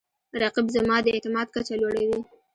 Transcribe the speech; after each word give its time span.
رقیب 0.41 0.67
زما 0.75 0.97
د 1.03 1.07
اعتماد 1.15 1.47
کچه 1.55 1.75
لوړوي 1.81 2.19